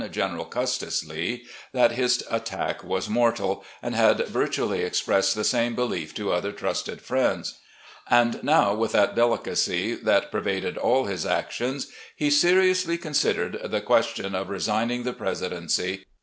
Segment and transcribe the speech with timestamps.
[0.09, 6.11] General Custis Lee, that his attack was mortal; and had virtually expressed the same belief
[6.15, 7.59] to other trusted friends.
[8.09, 14.33] And now, with that delicacy that pervaded all his actions, he seriously considered the question
[14.33, 16.09] of resigning the presidency of Washington VA1.